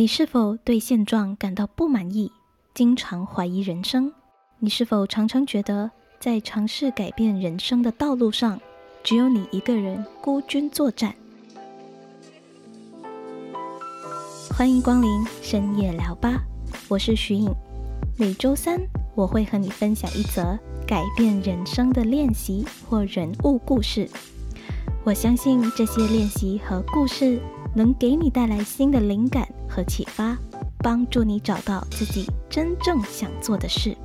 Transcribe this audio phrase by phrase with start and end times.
[0.00, 2.32] 你是否对现状感到不满意，
[2.72, 4.10] 经常怀疑人生？
[4.58, 8.58] 你是否常常觉得在尝试改变人生的道路上，
[9.04, 11.14] 只有你一个人孤军作战？
[14.48, 15.10] 欢迎光临
[15.42, 16.44] 深夜聊吧，
[16.88, 17.54] 我是徐颖。
[18.16, 18.80] 每周三
[19.14, 24.08] 我会和你分享一则改变人生的练习或人物故事。
[25.04, 27.38] 我相信这些练习和故事
[27.74, 29.48] 能给你带来新的灵感。
[29.70, 30.36] 和启发，
[30.78, 33.96] 帮助你找到自己真正想做的事。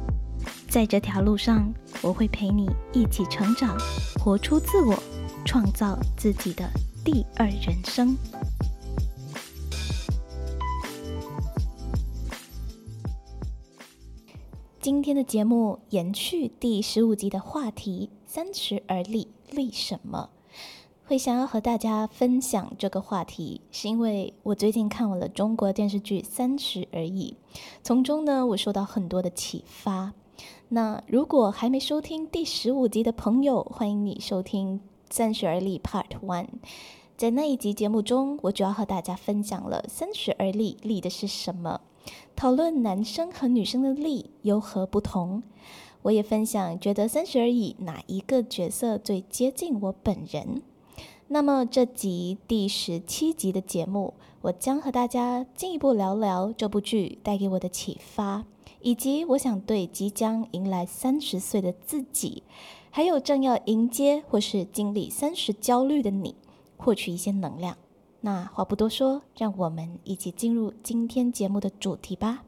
[0.70, 1.74] 在这条路上，
[2.04, 3.76] 我会陪你一起成长，
[4.20, 4.96] 活出自我，
[5.44, 6.70] 创造自己的
[7.04, 8.16] 第二人生。
[14.80, 20.30] 今天的节目延续第十五集的话题：三十而立，立什么？
[21.08, 27.38] 会想要和大家分享这个话题，是因为我最近看完了中国电视剧《三十而已》，
[27.84, 30.14] 从中呢，我受到很多的启发。
[30.70, 34.80] 那如果还没收听第十五集的朋友，欢迎你收听
[35.12, 36.48] 《三十而立》Part One。
[37.16, 41.82] 在那一集节目中，我主要和大家分享了“三十而立”立的是什么，
[42.36, 45.44] 讨论男生和女生的立有何不同。
[46.02, 50.64] 我也分享觉得“三十而已”哪一个角色最接近我本人。
[51.28, 58.46] 那么这集第十七集的节目，我将和大家进一步聊聊这部剧带给我的启发，
[58.82, 62.44] 以及我想对即将迎来三十岁的自己，
[62.92, 66.36] 还有正要迎接或是经历三十焦虑的你，
[66.78, 67.76] 获取一些能量。
[68.22, 72.44] 那话不多说，让我们一起进入今天节目的主题吧。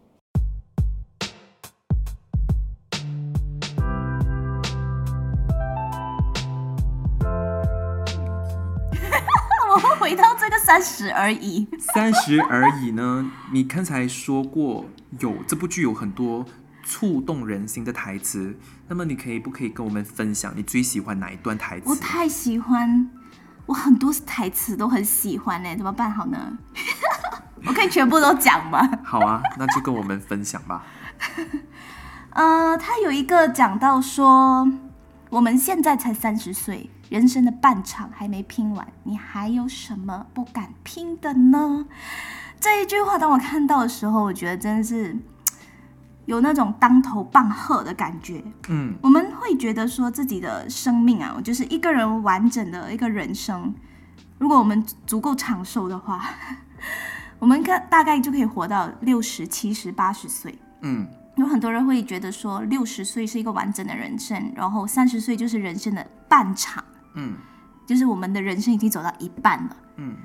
[10.68, 13.32] 三十而已，三十而已呢？
[13.54, 14.84] 你刚才说过
[15.20, 16.46] 有这部剧有很多
[16.84, 18.54] 触动人心的台词，
[18.90, 21.90] 那么你可以不可以跟我们分享你最喜欢哪一段台词？
[21.90, 23.10] 我太喜欢，
[23.66, 26.58] 我很多台词都很喜欢呢，怎么办好呢？
[27.66, 28.86] 我可以全部都讲吗？
[29.06, 30.84] 好啊，那就跟我们分享吧。
[32.36, 34.70] 呃，他有一个讲到说，
[35.30, 36.90] 我们现在才三十岁。
[37.10, 41.86] 人生的半场还没拼完，你还有什么不敢拼的呢？
[42.60, 45.18] 这一句话，当我看到的时候，我觉得真的是
[46.26, 48.44] 有那种当头棒喝的感觉。
[48.68, 53.74] 嗯，我们会觉得说自己的生命啊，就是一个人完整的一个人生。
[54.38, 56.30] 如果我们足够长寿的话，
[57.40, 60.54] 我们可大概就可以活到六十七十八十岁。
[60.82, 61.08] 嗯。
[61.38, 66.84] 有很多人会觉得说，六十岁是一个完整的人生，然后三十岁就是人生的半场。
[67.14, 67.36] 嗯，
[67.86, 69.78] 就是我们的人生已经走到一半了。
[69.98, 70.16] 嗯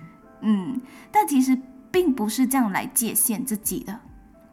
[0.41, 0.81] 嗯，
[1.11, 1.57] 但其实
[1.91, 3.99] 并不是这样来界限自己的。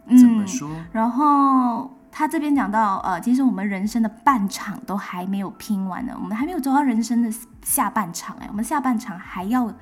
[0.07, 0.69] 怎么说？
[0.91, 7.31] 然后他这边讲到，呃，其实我们人生的半场都还没有拼完呢，我们还没有走到人生的
[7.63, 9.73] 下半场哎，我们下半场还要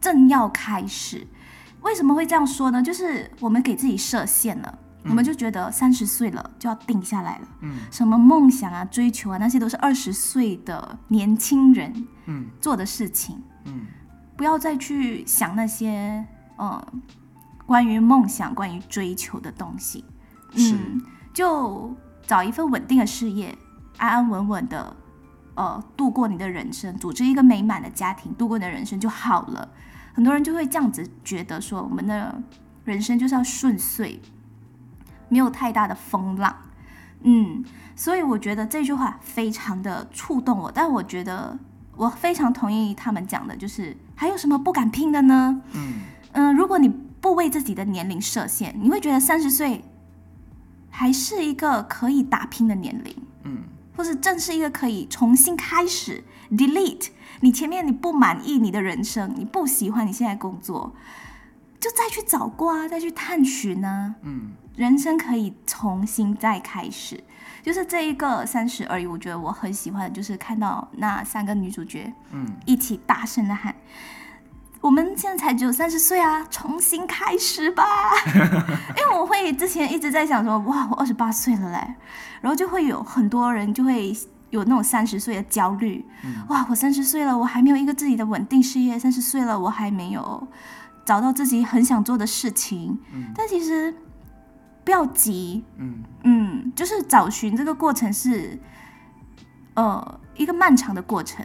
[0.00, 1.26] 正要开始。
[1.82, 2.82] 为什么会这样说呢？
[2.82, 4.78] 就是我们给自己设限了。
[5.08, 13.86] 我们就觉得三十岁了就要定下来了，嗯，什么梦想啊、追求啊，那些都是二十岁的年轻人，嗯，做的事情，嗯，
[14.36, 16.24] 不要再去想那些，
[16.56, 16.86] 呃，
[17.66, 20.04] 关于梦想、关于追求的东西，
[20.54, 21.02] 嗯，
[21.32, 21.96] 就
[22.26, 23.56] 找一份稳定的事业，
[23.96, 24.96] 安安稳稳的，
[25.54, 29.68] 呃，度过你的人生，组织一个美满的家庭，度过你的人生就好了。
[30.12, 32.42] 很多人就会这样子觉得说，我们的
[32.84, 34.20] 人生就是要顺遂。
[35.28, 36.54] 没有太大的风浪，
[37.22, 40.72] 嗯，所以我觉得这句话非常的触动我。
[40.72, 41.58] 但我觉得
[41.96, 45.60] 我非常同意他们讲的，就是还有什么不敢拼的呢？
[45.72, 45.94] 嗯
[46.32, 49.84] 嗯，如果你不为自己的年龄设限，你会觉得三十岁
[50.90, 53.64] 还是一个可以打拼的年龄，嗯，
[53.96, 57.08] 或是正是一个可以重新开始，delete
[57.40, 60.92] 你前面你不满意你的人生，你不喜欢你现在工作，
[61.80, 64.52] 就再去找过啊，再去探寻呢，嗯。
[64.76, 67.20] 人生可以重新再开始，
[67.64, 69.06] 就是这一个三十而已。
[69.08, 73.74] 我觉得我很喜欢的就是看到那三个女主角，嗯，一起大声的喊
[74.80, 77.84] ：“我们现在才只有三十岁啊，重新开始吧！”
[78.96, 81.94] 因为我会之前一直在想说：“哇，我二十八岁了嘞。”
[82.40, 84.16] 然后就会有很多人就会
[84.50, 86.06] 有那种三十岁的焦虑，
[86.50, 90.46] 哇，我三十岁了，我还没有一个自己的稳定事业；三十岁了，我还没有
[91.08, 92.98] 找到自己很想做的事情。
[93.34, 93.94] 但其实。
[94.84, 96.02] 不要急，嗯。
[96.24, 98.58] 嗯，就是找寻这个过程是，
[99.74, 101.44] 呃，一个漫长的过程，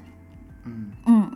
[0.64, 0.92] 嗯。
[1.08, 1.32] 嗯，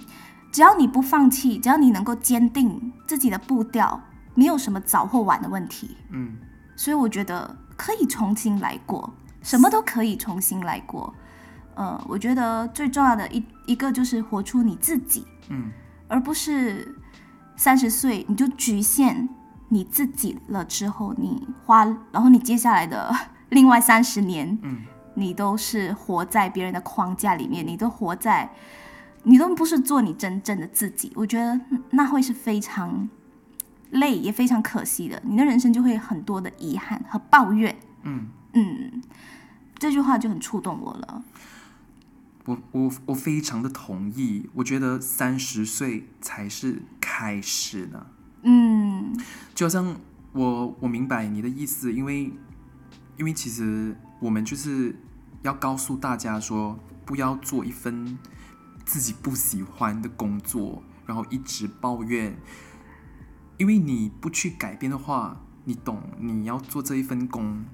[0.49, 4.01] 只要你不放弃，只要你能够坚定自己的步调，
[4.35, 6.37] 没有什么早或晚的问题，嗯。
[6.77, 11.13] 所以我觉得可以重新来过，什么都可以重新来过。
[11.75, 15.71] 呃，我觉得最重要的一一个就是活出你自己，嗯。
[16.07, 16.95] 而不是
[17.57, 19.27] 三十岁你就局限
[19.67, 21.83] 你自己了之后，你花，
[22.13, 23.13] 然后你接下来的
[23.49, 24.83] 另外三十年，嗯
[25.15, 28.49] 你都是活在别人的框架里面，你都活在，
[29.23, 31.11] 你都不是做你真正的自己。
[31.15, 31.59] 我觉得
[31.89, 33.09] 那会是非常
[33.89, 35.19] 累，也非常可惜的。
[35.25, 37.75] 你的人生就会很多的遗憾和抱怨。
[38.03, 39.01] 嗯，嗯，
[39.79, 41.23] 这句话就很触动我了。
[42.47, 48.07] 我我我非常的同意，我觉得三十岁才是开始呢。
[48.43, 49.13] 嗯
[49.53, 49.99] 就好像
[50.31, 52.31] 我我明白你的意思，因为
[53.17, 54.95] 因为其实我们就是
[55.41, 58.17] 要告诉大家说，不要做一份
[58.85, 62.37] 自己不喜欢的工作，然后一直抱怨，
[63.57, 67.65] 因为你不去改变的话，你懂你要做这一份工。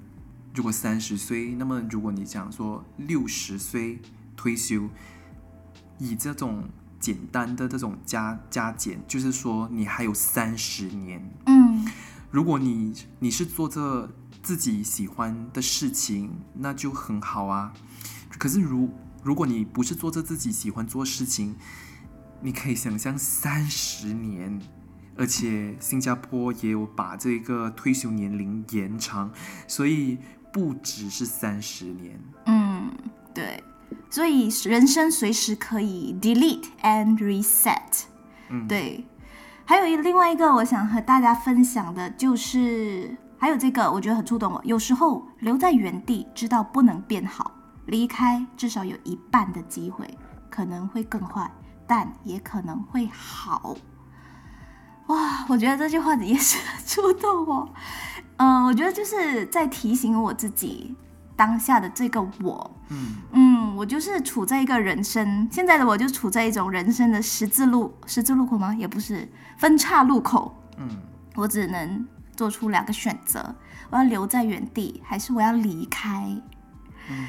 [0.55, 3.99] 如果三十岁，那么如果你想说六十岁
[4.35, 4.89] 退休，
[5.97, 6.69] 以这种
[6.99, 11.21] 简单的这种加加减，就是说你还有三十年。
[11.45, 11.87] 嗯
[12.31, 14.09] 如果你你是做着
[14.41, 17.71] 自己喜欢的事情，那就很好啊。
[18.39, 18.89] 可是如
[19.21, 21.55] 如果你不是做着自己喜欢做事情，
[22.41, 24.59] 你可以想象三十年，
[25.15, 29.31] 而且新加坡也有把这个退休年龄延长，
[29.67, 30.17] 所以
[30.51, 32.19] 不只是三十年。
[32.47, 32.91] 嗯，
[33.31, 33.63] 对，
[34.13, 38.03] 所以人生随时可以 delete and reset。
[38.49, 39.07] 嗯，对，
[39.65, 44.61] 还有一另外一个我想和大家分享的就是，还有这个我觉得很触动我。
[44.63, 47.51] 有时候留在原地，知道不能变好，
[47.87, 50.07] 离开至少有一半的机会，
[50.47, 51.51] 可能会更坏，
[51.87, 53.75] 但也可能会好。
[55.07, 57.67] 哇，我觉得这句话也是很触动我。
[58.37, 60.95] 嗯、我觉得就是在提醒我自己
[61.35, 68.73] 当下的这个我，嗯嗯，我就是处在一个人生，现在的我就处在一种人生的十字路十字路口吗？
[68.75, 69.27] 也不是
[69.57, 70.89] 分岔路口，嗯
[71.35, 73.55] 我只能做出两个选择：
[73.89, 76.25] 我要留在原地，还是我要离开？
[77.09, 77.25] 嗯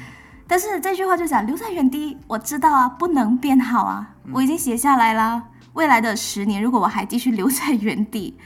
[0.47, 5.43] 但是这句话就讲留在原地，我知道啊，不能变好啊，我已经写下来啦。
[5.73, 8.37] 未来的十年，如果我还继续留在原地，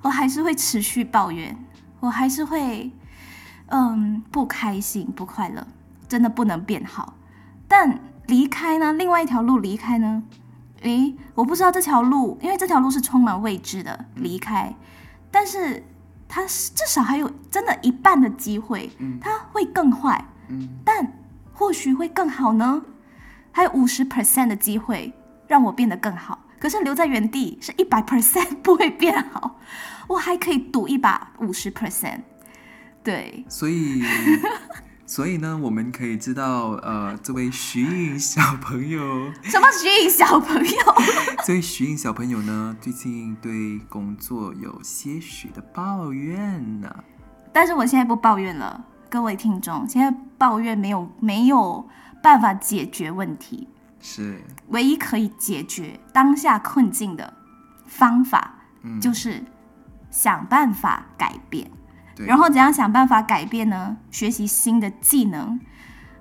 [0.00, 1.54] 我还是会持续抱怨，
[2.00, 2.90] 我还是会
[3.68, 5.66] 嗯不开心、不快乐，
[6.08, 7.14] 真的不能变好。
[7.66, 8.92] 但离开呢？
[8.92, 10.22] 另外一条路离开呢？
[10.82, 14.74] 诶，我不知道这条路，因为这条路是充满未知的离开，
[15.30, 15.82] 但是
[16.28, 21.12] 它至少还有真的一半的机会，嗯它会更坏，嗯但
[21.52, 22.82] 或许会更好呢。
[23.50, 25.12] 还有五十 percent 的机会
[25.46, 29.56] 让我变得更好，可是留在原地是一百 percent 不会变好，
[30.08, 32.20] 我还可以赌一把五十 percent。
[33.04, 34.02] 对，所以，
[35.06, 40.76] 所以呢，我们可以知道，呃，这位徐颖小朋友， 什么徐颖小朋友？
[41.44, 47.04] 这位徐颖小朋友呢，最近对工作有些许的抱怨呢、
[47.52, 51.86] 但是我现在不抱怨了，各位听众，现在抱怨没有没有
[52.22, 53.68] 办法解决问题，
[54.00, 57.30] 是，唯一可以解决当下困境的
[57.84, 59.44] 方法嗯，就是
[60.10, 61.70] 想办法改变。
[62.14, 63.96] 对，然后怎样想办法改变呢？
[64.10, 65.58] 学习新的技能，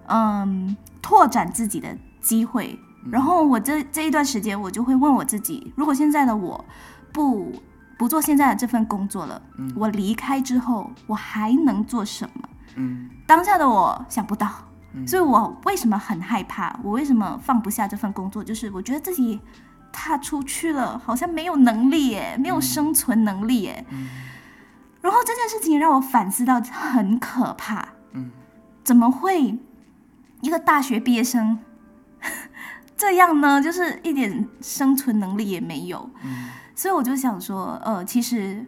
[0.07, 2.79] 嗯，拓展自己的机会。
[3.11, 6.63] 然后我这这一段时间，我就会问我自己：如果现在的我
[7.11, 7.51] 不
[7.97, 9.41] 不做现在的这份工作了，
[9.75, 12.49] 我离开之后，我还能做什么？
[12.75, 14.49] 嗯当下的我想不到，
[14.93, 16.79] 嗯所以我为什么很害怕？
[16.81, 18.43] 我为什么放不下这份工作？
[18.43, 19.39] 就是我觉得自己
[19.91, 23.85] 踏出去了，好像没有能力耶，没有生存能力耶。
[23.89, 24.07] 嗯
[25.03, 28.31] 然后这件事情让我反思到很可怕，嗯
[28.83, 29.59] 怎么会
[30.41, 31.59] 一个大学毕业生
[32.97, 33.61] 这样呢？
[33.61, 36.09] 就是一点生存能力也没有。
[36.23, 38.65] 嗯所以我就想说，呃，其实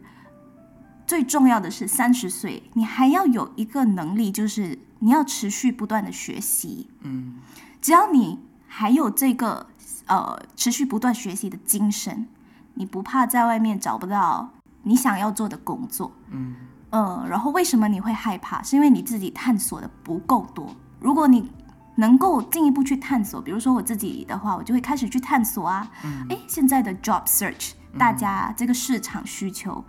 [1.08, 6.90] 最重要的是三十岁，你还要有一个能力，就是你要持续不断的学习。
[7.02, 7.40] 嗯
[7.82, 9.68] 只要你还有这个
[10.08, 12.28] 呃持续不断学习的精神，
[12.76, 14.52] 你不怕在外面找不到
[14.86, 16.12] 你想要做的工作。
[16.32, 16.56] 嗯
[16.92, 18.64] 呃，然后为什么你会害怕？
[18.64, 20.74] 是因为你自己探索的不够多。
[21.02, 21.52] 如果你
[21.96, 29.84] 能够进一步去探索，比如说我自己的话，我就会开始去探索啊，嗯诶，现在的 job search，大家这个市场需求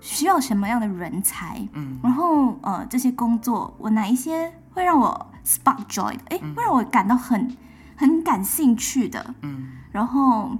[0.00, 1.66] 需要什么样的人才？
[1.72, 6.22] 嗯然后呃，这些工作我哪一些会让我 spark joy 的？
[6.30, 7.56] 诶，会让我感到很
[7.96, 10.50] 很感兴趣的，嗯然后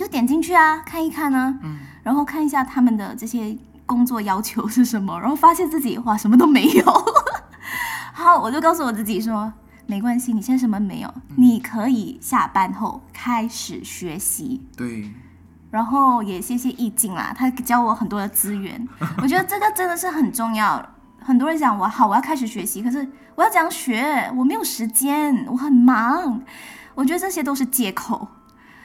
[0.00, 3.54] 就点进去啊，看一看啊，嗯然后看一下他们的这些
[3.84, 6.84] 工作要求是什么，然后发现自己哇什么都没有。
[8.14, 9.52] 好，我就告诉我自己说，
[9.86, 14.62] 没关系，你现在什么没有，你可以下班后开始学习。
[14.74, 15.12] 对，
[15.70, 18.88] 然后也谢谢易静啦，他教我很多的资源，
[19.22, 20.82] 我觉得这个真的是很重要。
[21.22, 24.32] 很多人讲我好，我要开始学习，可是我要怎样学？
[24.34, 26.40] 我没有时间，我很忙。
[26.94, 28.26] 我觉得这些都是借口。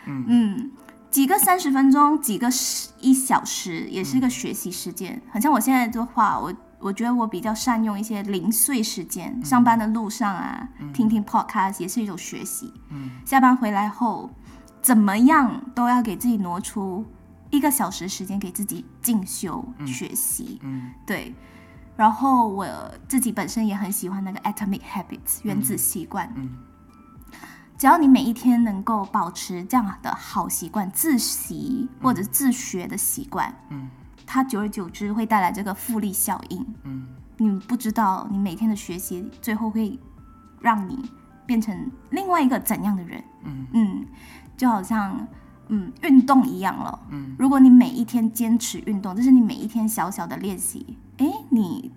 [0.05, 0.71] 嗯嗯，
[1.15, 5.21] 几个三十分钟，几个十一小时，也是一个学习时间。
[5.31, 12.73] 很像我现在的话，我我觉得我比较善用一些零碎时间，上班的路上啊，听听 podcast 也是一种学习。
[12.89, 14.29] 嗯下班回来后，
[14.81, 17.05] 怎么样都要给自己挪出
[17.49, 20.59] 一个小时时间给自己进修、学习。
[20.63, 21.33] 嗯对，
[21.95, 22.67] 然后我
[23.07, 26.29] 自己本身也很喜欢那个 Atomic Habits 原子习惯。
[26.35, 26.49] 嗯
[27.77, 33.89] 只要你每一天能够保持这样的好习惯，自习或者自学的习惯，嗯
[34.25, 36.65] 它久而久之会带来这个复利效应。
[36.83, 39.99] 嗯你不知道，你每天的学习最后会
[40.61, 41.11] 让你
[41.45, 43.23] 变成另外一个怎样的人？
[43.43, 44.05] 嗯嗯，
[44.55, 45.27] 就好像
[45.67, 46.97] 嗯运动一样了。
[47.09, 51.91] 嗯如果你每一天坚持运动，这是你每一天小小的练习，诶，你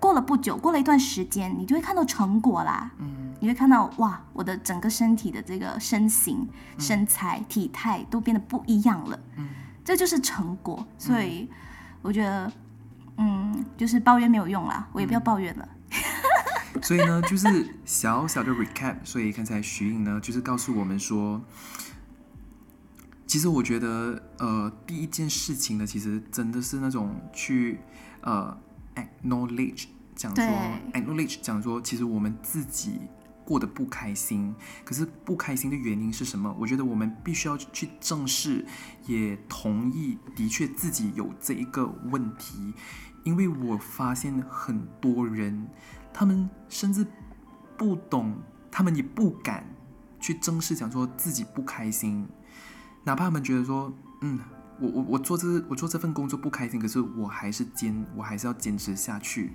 [0.00, 2.90] 过了不久，过了一段时间，你就会看到成果啦。
[2.98, 9.18] 嗯你会看到哇，我的整个身体的这个身形、身材、体态都变得不一样了。
[9.36, 9.48] 嗯
[9.82, 10.86] 这就是成果。
[10.98, 11.48] 所以
[12.02, 12.52] 我觉得，
[13.16, 15.68] 嗯，就是抱怨没有用啦，我也不要抱怨了。
[16.82, 18.96] 所以呢，就是小小的 recap。
[19.02, 21.40] 所以刚才徐颖呢，就是告诉我们说，
[23.26, 27.80] 其实我觉得，呃，第一件事情呢，其实真的是那种去
[28.20, 28.56] 呃
[28.94, 30.44] acknowledge 讲说
[30.92, 33.00] acknowledge 讲说，其实我们自己
[33.50, 34.54] 过得不开心，
[34.84, 36.54] 可是不开心的原因是什么？
[36.56, 38.64] 我觉得我们必须要去正视，
[39.08, 42.72] 也同意，的确自己有这一个问题，
[43.24, 45.66] 因为我发现很多人，
[46.12, 47.04] 他们甚至
[47.76, 48.40] 不懂，
[48.70, 49.66] 他们也不敢
[50.20, 52.28] 去正视，讲说自己不开心，
[53.02, 54.38] 哪怕他们觉得说，嗯，
[54.78, 59.54] 我我我做这我做这份工作不开心，可是我还是坚，我还是要坚持下去。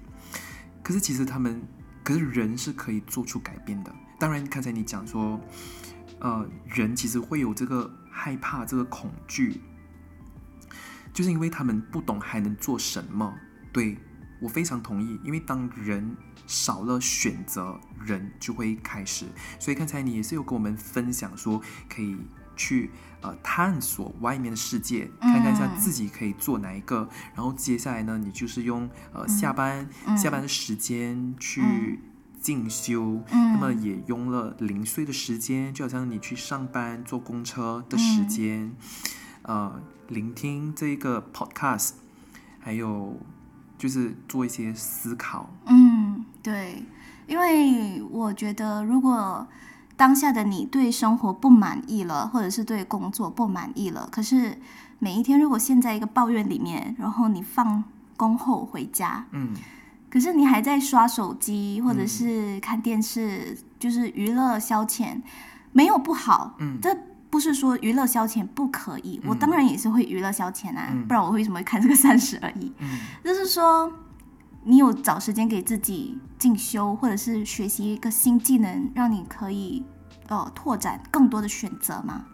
[0.84, 1.62] 可是其实他们，
[2.06, 3.94] 可是人是可以做出改变的。
[4.20, 5.42] 当然，刚才你讲说，
[6.20, 9.60] 呃，人其实会有这个害怕、这个恐惧，
[11.12, 13.36] 就是因为他们不懂还能做什么。
[13.74, 13.98] 对
[14.40, 19.26] 我非常同意，因为当人少了选择，人就会开始。
[19.60, 22.16] 所以刚才你也是有跟我们分享说，可以
[22.56, 27.08] 去呃探索外面的世界，看看一下嗯自己可以做哪一个。
[27.34, 30.18] 然后接下来呢，你就是用呃下班、嗯。
[30.18, 31.98] 下班的时间去嗯
[32.40, 33.54] 进修，嗯。
[33.54, 38.28] 那么也用了零碎的时间，就好像你去上班坐公车的时嗯。
[38.28, 38.76] 间，
[39.44, 41.92] 呃，聆听这个 podcast，
[42.60, 43.20] 还有
[43.78, 45.50] 就是做一些思考。
[45.66, 46.84] 嗯，对，
[47.28, 49.48] 因为我觉得，如果
[49.98, 54.58] 当下的你对生活不满意了，或者是对工作不满意了，可是
[55.00, 57.84] 每一天如果陷在一个抱怨里面，然后你放
[58.18, 59.54] 工后回家，嗯。
[60.10, 65.22] 可是你还在刷手机或者是看电视，就是娱乐消遣，
[65.74, 66.80] 没有不好，嗯。
[66.82, 66.98] 这
[67.30, 71.06] 不是说娱乐消遣不可以，我当然也是会娱乐消遣啊，嗯。
[71.06, 72.72] 不然我为什么会看这个三十而已？
[72.80, 73.00] 嗯。
[73.26, 73.92] 就是说，
[74.68, 79.84] 你有找时间给自己进修，或者是学习一个新技能，让你可以
[80.28, 82.26] 呃拓展更多的选择吗？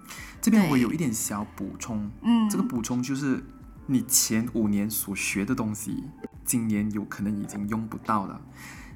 [0.42, 3.44] 这边我有一点小补充，嗯，这个补充就是
[3.86, 6.06] 你前五年所学的东西，
[6.46, 8.40] 今年有可能已经用不到了，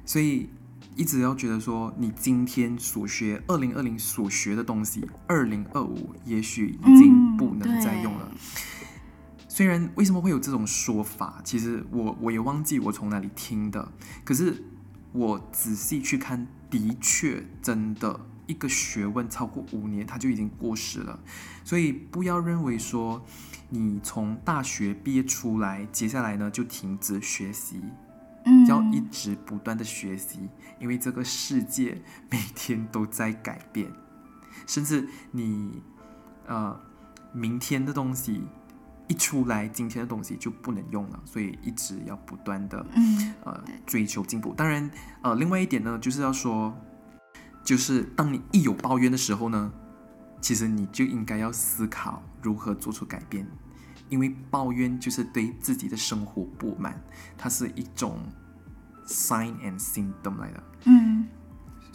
[0.06, 0.48] 所以
[0.96, 8.32] 一直要觉得说，你今天所学，二零二零所学的东西，二零二五也许已经不能再用了。
[9.56, 13.90] 虽然为什么会有这种说法，其实我我也忘记我从哪里听的，
[14.22, 14.62] 可是
[15.12, 21.18] 我仔细去看，的确真的一个学问超过五年，它就已经过时了。
[21.64, 23.24] 所以不要认为说
[23.70, 27.80] 你从大学毕业出来，接下来呢就停止学习，
[28.44, 33.90] 嗯，要一直不断的学习，因为这个世界每天都在改变，
[34.66, 35.82] 甚至你
[36.46, 36.78] 呃
[37.32, 38.42] 明天的东西
[39.08, 44.52] 一出来，今天的东西就不能用了，所以一直要不断的嗯呃追求进步。
[44.54, 44.90] 当然，
[45.22, 46.76] 呃，另外一点呢，就是要说，
[47.62, 49.72] 就是当你一有抱怨的时候呢，
[50.40, 53.46] 其实你就应该要思考如何做出改变，
[54.08, 57.00] 因为抱怨就是对自己的生活不满，
[57.38, 58.18] 它是一种
[59.06, 60.62] sign and symptom 来的。
[60.84, 61.15] 嗯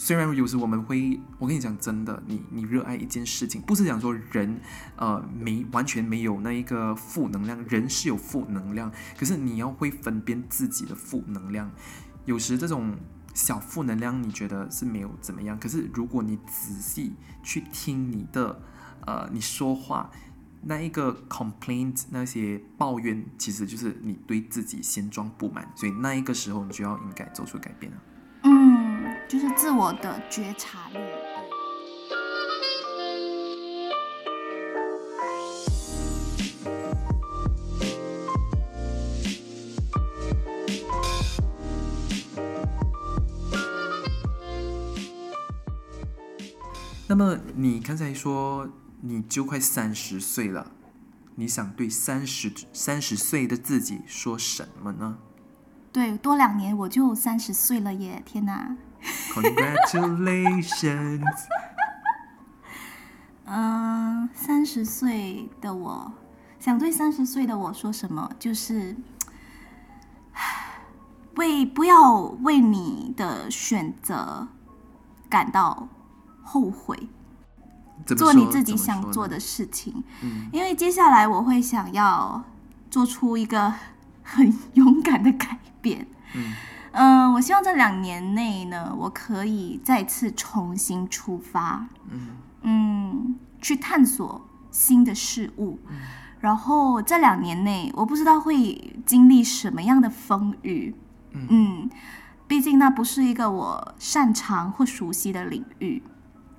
[0.04, 4.60] 虽然有时我们会，我跟你讲真的，你你热爱一件事情，不是讲说人
[4.96, 11.70] 呃没完全没有那一个负能量，人是有负能量，可是你要会分辨自己的负能量。
[12.26, 12.98] 有时这种
[13.36, 18.60] 小负能量你觉得是没有怎么样，可是如果你仔细去听你的
[19.06, 20.10] 呃你说话
[20.64, 28.00] 那一个 complaint 那些抱怨，其实就是你对自己现状不满，所以那一个时候你就要应该做出改变了。
[29.32, 31.00] 嗯，就是自我的觉察力。
[47.08, 48.70] 那么你刚才说
[49.02, 50.72] 你就快三十岁了，
[51.36, 55.18] 你想对三十三十岁的自己说什么呢
[55.92, 58.24] 对，多两年我就三十岁了耶！
[58.26, 58.78] 天哪，
[59.34, 61.26] ？Congratulations！
[63.46, 66.12] 嗯，三十岁的我
[66.60, 68.30] 想对三十岁的我说什么？
[68.40, 68.96] 就是
[71.36, 74.48] 为不要为你的选择
[75.30, 75.88] 感到
[76.44, 77.08] 后悔，
[78.18, 80.04] 做你自己想做的事情。
[80.22, 82.42] 嗯因为接下来我会想要
[82.90, 83.74] 做出一个
[84.24, 86.08] 很 勇敢的改变。
[86.36, 86.54] 嗯
[86.92, 95.80] 嗯，我希望这两年内呢，我可以再次重新出发，嗯嗯，去探索新的事物。
[96.40, 100.96] 然后这两年内，我不知道会经历什么样的风雨，
[101.32, 101.90] 嗯嗯，
[102.48, 106.02] 毕竟那不是一个我擅长或熟悉的领域。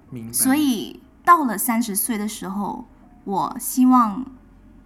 [0.09, 0.33] 明白。
[0.33, 2.87] 所以到了三十岁的时候，
[3.25, 4.25] 我希望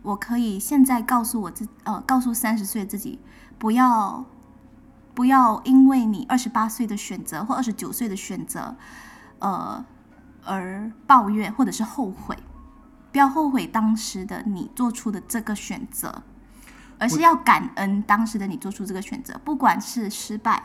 [0.03, 3.21] 我可以现在告诉我自呃，告诉三十岁自己，
[3.59, 4.25] 不要
[5.16, 8.76] 不要因为你二十八岁的选择或二十九岁的选择，
[9.38, 9.82] 呃，
[10.44, 12.37] 而抱怨或者是后悔，
[13.11, 16.23] 不要后悔当时的你做出的这个选择，
[16.99, 20.62] 而是要感恩当时的你做出这个选择，不管是失败。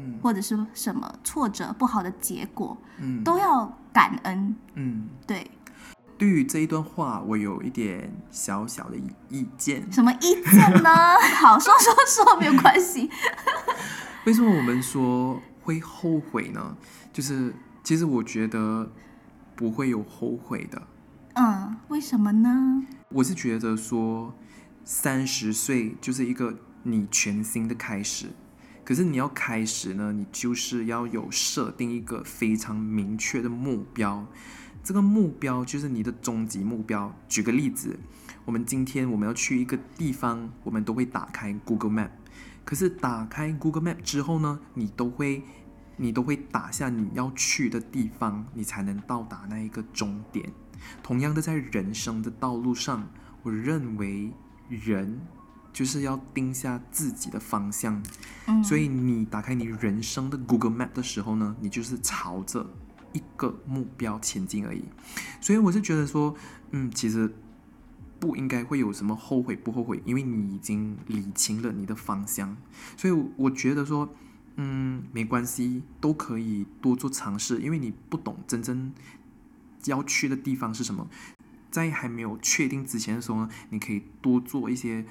[0.00, 4.54] 嗯或者是什么挫折、不好的结果，嗯都要感恩。
[4.74, 5.50] 嗯，对，
[6.18, 9.90] 对于这一段话，我有一点小小的意意见。
[9.92, 10.90] 什么意见呢？
[11.38, 13.08] 好，说说说，没有关系。
[14.26, 16.76] 为什么我们说会后悔呢？
[17.12, 17.54] 就是
[17.84, 18.90] 其实我觉得
[19.54, 20.82] 不会有后悔的。
[21.34, 22.82] 嗯，为什么呢？
[23.10, 24.34] 我是觉得说，
[24.84, 28.26] 三十岁就是一个你全新的开始。
[28.84, 34.26] 可是你要开始呢，你就是要有设定一个非常明确的目标。
[34.88, 37.14] 这个目标就是你的终极目标。
[37.28, 38.00] 举个例子，
[38.46, 42.08] 我们今天我们要去一个地方，我们都会打开 Google Map。
[42.64, 45.42] 可是打开 Google Map 之后呢，你都会
[45.98, 50.50] 你都会打下你要去的地方，你才能到达那一个终点。
[51.02, 53.10] 同样的，在人生的道路上，
[53.42, 54.32] 我认为
[54.70, 55.20] 人
[55.70, 58.02] 就是要定下自己的方向。
[58.46, 62.70] 嗯，所以你打开你人生的 Google Map 的时候呢，你就是朝着
[63.12, 64.84] 一个目标前进而已。
[65.40, 66.34] 所以我是觉得说，
[66.70, 67.34] 嗯，其实
[68.18, 72.56] 不应该会有什么后悔不后悔，因为你已经理清了你的方向。
[72.96, 74.08] 所以我觉得说，
[74.56, 78.92] 嗯，没关系，都可以多做尝试，因为你不懂真正
[79.84, 81.08] 要去的地方是什么。
[81.70, 85.04] 在还没有确定之前的时候呢，你可以多做一些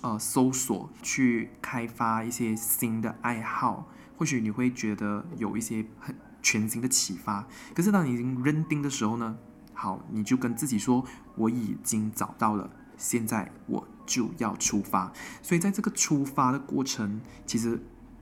[0.00, 7.46] 呃搜索，去开发一些新的爱好，或许你会觉得有一些很全新的启发。
[7.74, 9.36] 可是当你已经认定的时候呢，
[9.74, 11.04] 好，你就跟自己说，
[11.36, 15.12] 我已经找到了，现在我就要出发。
[15.42, 17.80] 所以在这个出发的过程，其实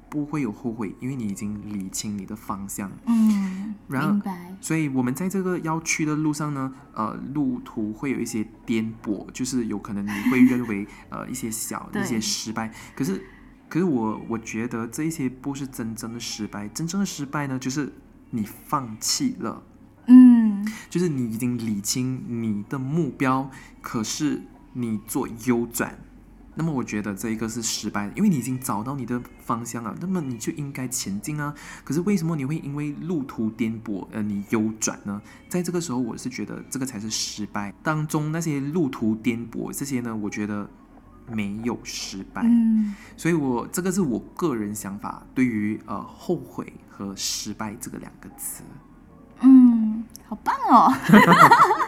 [0.09, 2.91] 不会有后悔，因为你已经理清你的方向。
[3.07, 4.57] 嗯，然后明白。
[4.61, 13.23] 所以我们在这个要去的路上呢，呃，路途会有一些颠簸，就是有可能你会认为 呃一些小的一些失败，可是
[13.69, 17.93] 可是我我觉得这一些不是真正的失败，真正的失败呢，就是
[18.31, 19.63] 你放弃了，
[20.07, 25.99] 嗯就是你已经理清你的目标，可是你做右转。
[26.59, 31.55] 那么我觉得这一个是失败的，因为你已经找到你的方向了，那么你就应该前进啊。
[31.85, 35.21] 可是为什么你会因为路途颠簸，呃，你右转呢？
[35.51, 37.75] 在这个时候，我是觉得这个才是失败。
[37.83, 40.67] 当中那些路途颠簸这些呢，我觉得
[41.31, 42.41] 没有失败。
[42.47, 48.63] 嗯所以我这个是我个人想法，对于呃后悔和失败这个两个词。
[49.41, 50.95] 嗯，好棒哦！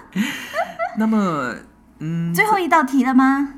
[0.98, 1.54] 那么，
[2.00, 3.54] 嗯，最后一道题了吗？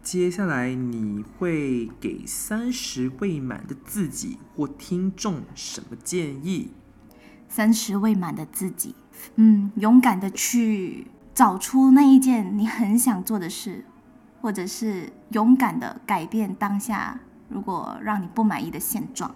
[0.00, 6.72] 接下来你会给三十未满的自己或听众什么建议？
[7.48, 8.94] 三十未满的自己，
[9.34, 13.84] 嗯，勇敢的去找出那一件你很想做的事，
[14.40, 19.34] 或者是勇敢的改变当下如果让你不满意的现状，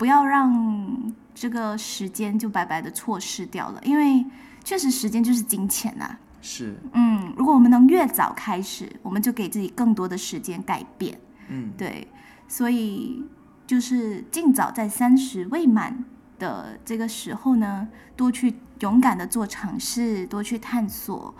[0.00, 4.24] 不要让这个时间就白白的错失掉了，因为
[4.64, 11.20] 确实时间就是金钱呐、是，嗯，如果我们能越早开始，我们就给自己更多的时间改变。
[11.48, 12.08] 嗯，对，
[12.48, 13.22] 所以
[13.66, 16.02] 就是尽早在三十未满
[16.38, 17.86] 的这个时候呢，
[18.16, 21.34] 多去勇敢的做尝试，多去探索，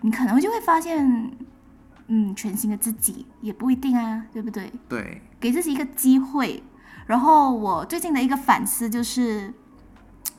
[0.00, 1.30] 你可能就会发现，
[2.08, 4.72] 嗯，全新的自己也不一定啊，对不对？
[4.88, 6.60] 对，给自己一个机会。
[7.10, 9.52] 然后我最近的一个反思就是，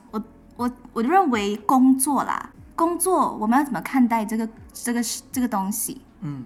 [0.10, 0.24] 我
[0.56, 5.02] 我我认为工作啦，工作我们要怎么看待这个这个
[5.34, 6.02] 这个东西？
[6.22, 6.46] 嗯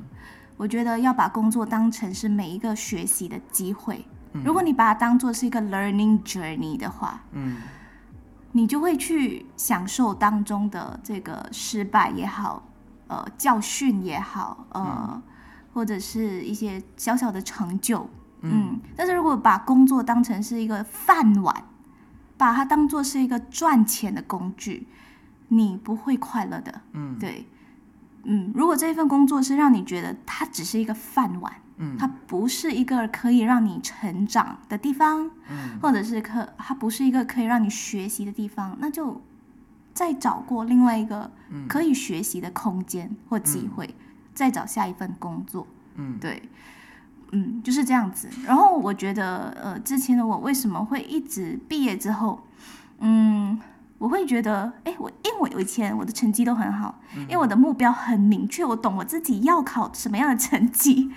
[0.57, 4.03] 我觉得要把工作当成是每一个学习的机会。
[4.33, 7.57] 嗯如果你把它当做是一个 learning journey 的话，嗯
[8.51, 12.63] 你就会去享受当中的这个失败也好，
[13.05, 15.21] 呃，教训也好，呃，
[15.71, 18.09] 或者是一些小小的成就，
[18.51, 18.79] 嗯。
[18.95, 21.63] 但是如果把工作当成是一个饭碗，
[22.37, 24.87] 把它当做是一个赚钱的工具，
[25.47, 26.81] 你不会快乐的。
[26.93, 27.45] 嗯，对，
[28.23, 31.95] 嗯，如果这份工作是让你觉得它只是一个饭碗，嗯。
[31.97, 35.79] 它不是一个可以让你成长的地方，嗯。
[35.81, 39.21] 或者是可它不是一个可以让你学习的地方，那就
[39.93, 41.67] 再找过另外一个嗯。
[41.67, 43.95] 可以学习的空间或机会，
[44.33, 45.65] 再找下一份工作。
[45.95, 46.17] 嗯。
[46.19, 46.41] 对，
[47.35, 48.29] 嗯，就是这样子。
[48.45, 52.39] 然后我觉得，呃，之前的我为什么会一直毕业之后，
[52.99, 53.59] 嗯，
[53.97, 61.11] 我会觉得，哎，我因为我以前我的成绩都很好，因为我的目标很明确，我懂我自己要考什么样的成绩。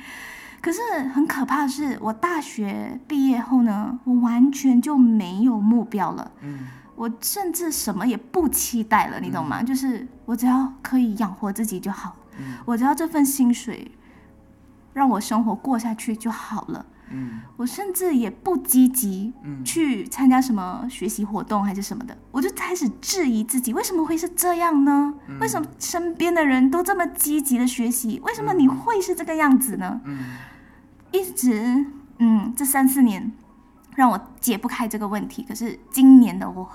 [0.61, 0.81] 可是
[1.15, 6.31] 很可怕的是，我大学毕业后呢，我完全就没有目标了。
[6.43, 6.59] 嗯
[6.97, 9.63] 我甚至什么也不期待了，你懂吗？
[9.63, 13.89] 就是我只要可以养活自己就好，嗯我只要这份薪水
[14.93, 16.87] 让我生活过下去就好了。
[17.11, 25.15] 嗯我甚至也不积极嗯去参加什么学习活动还是什么的，我就开始质疑自己，为什么会是这样呢？
[25.41, 30.01] 为什么身边的人都这么积极的学习，为什么你会是这个样子呢？
[30.05, 30.19] 嗯
[31.11, 31.87] 一直，
[32.19, 33.33] 嗯，这三四年
[33.97, 35.43] 让我解不开这个问题。
[35.49, 36.69] 可是今年的我，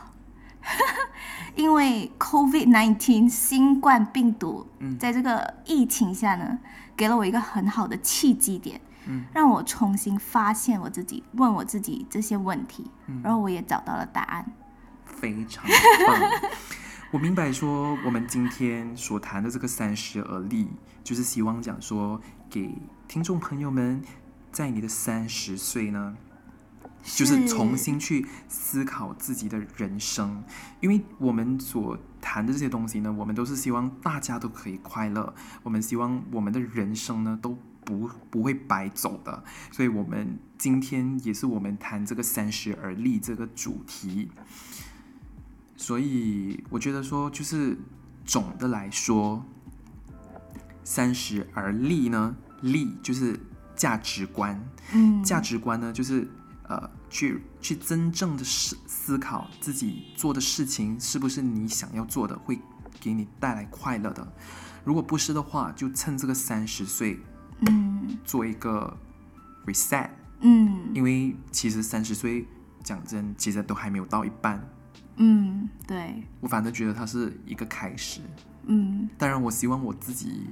[1.55, 6.57] 因为 COVID nineteen 新冠病毒，嗯在这个疫情下呢，
[6.95, 14.45] 给了我一个很好的契机点，嗯让我重新发现我自己，问我自己这些问题，嗯然后我也找到了答案。
[15.05, 15.63] 非常
[16.07, 16.19] 棒。
[17.11, 20.67] 我明白说，我们今天所谈的这个三十而立，
[21.03, 22.75] 就是希望讲说，给
[23.07, 24.01] 听众朋友们，
[24.51, 26.17] 在你的三十岁呢，
[27.03, 30.43] 就是重新去思考自己的人生，
[30.79, 44.29] 因为我们所谈的这些东西呢，我们都是希望大家都可以快乐，我们希望我们的人生呢都不不会白走的，所以我们今天也是我们谈这个三十而立这个主题，
[45.75, 47.77] 所以我觉得说，就是
[48.23, 49.45] 总的来说，
[50.85, 53.37] 三十而立呢，立就是
[53.75, 54.63] 价值观，
[54.93, 56.25] 嗯，价值观呢，就是
[56.67, 62.59] 呃，去去真正的思思考自己做的事情是不是你想要做的，会
[62.99, 64.25] 给你带来快乐的。
[64.83, 67.19] 如果不是的话，就趁这个三十岁
[67.67, 68.97] 嗯做一个
[69.65, 70.09] reset，
[70.41, 72.47] 嗯因为其实三十岁
[72.83, 74.61] 讲真，其实都还没有到一半。
[75.17, 78.21] 嗯，对，我反正觉得它是一个开始。
[78.65, 79.07] 嗯。
[79.17, 80.49] 当然，我希望我自己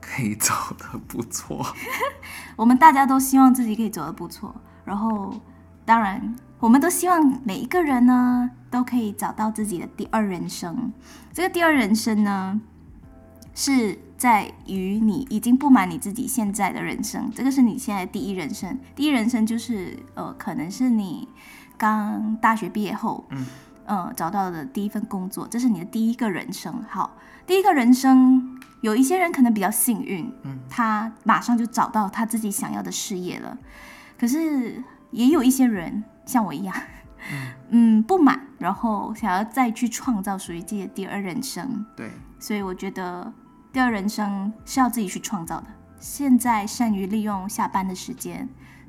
[0.00, 1.66] 可以走得不错。
[2.54, 5.34] 我们大家都希望自己可以走得不错，然后
[5.84, 10.92] 当然，我们都希望每一个人呢都可以找到自己的第二人生。
[11.32, 12.60] 这个第二人生呢，
[13.54, 18.78] 是在于你已经不满你自己现在的人生，这个是你现在的第一人生。
[18.94, 21.28] 第一人生就是呃，可能是你
[21.78, 23.46] 刚大学毕业后，嗯，
[23.86, 26.82] 呃，找到的第一份工作，这是你的第一个人生。
[26.88, 27.16] 好，
[27.46, 33.56] 第一个人生，有一些人可能比较幸运，嗯，他马上就找到他自己想要的事业了。
[34.20, 36.76] 可是也有一些人像我一样，
[37.70, 41.86] 嗯 不满，然后想要再去创造属于自己的第二人生。
[41.96, 43.32] 对，所以我觉得
[43.72, 45.66] 第二人生是要自己去创造的。
[45.98, 48.46] 现在善于利用下班的时间，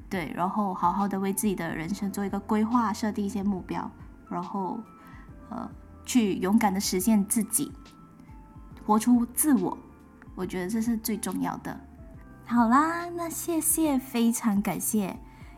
[0.10, 3.90] 对，然后好好的为自己的人生做一个规划，设定一些目标，
[4.30, 4.82] 然后
[5.50, 5.70] 呃，
[6.06, 7.72] 去勇敢的实现自己，
[8.86, 9.78] 活出自我。
[10.36, 11.80] 我觉得这是最重要的。
[12.46, 15.18] 好啦，那谢谢，非常感谢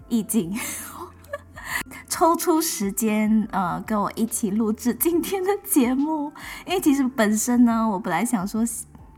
[0.10, 0.54] 易静。
[2.08, 6.32] 抽出时间，呃，跟我一起录制今天的节目。
[6.67, 8.63] 因为其实本身呢，我本来想说，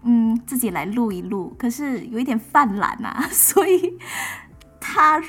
[0.04, 3.98] 嗯，自己来录一录，可是有一点犯懒啊， 所以
[4.80, 5.22] 他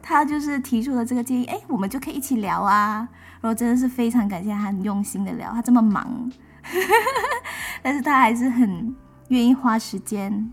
[0.00, 3.08] 他就是提出了这个建议，哎，我们就可以一起聊啊。
[3.40, 6.30] 然后真的是非常感谢他很用心的聊，他这么忙，
[7.82, 8.94] 但是他还是很
[9.28, 10.52] 愿意花时间，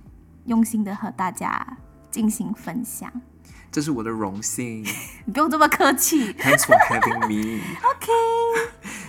[0.50, 1.78] 用心的和大家
[2.12, 3.10] 进行分享。
[3.72, 4.84] 这是我的荣幸。
[5.26, 6.34] 你 不用这么客气。
[6.34, 7.62] Thanks for having me.
[7.86, 8.12] OK，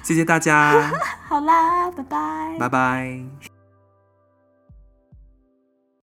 [0.02, 0.92] 谢谢大家。
[1.26, 2.56] 好啦，拜拜。
[2.58, 3.59] 拜拜。